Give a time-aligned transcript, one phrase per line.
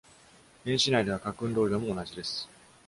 [0.65, 2.49] 原子内では角運動量も同じです。